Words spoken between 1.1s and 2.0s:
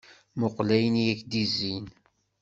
ak-d-izzin.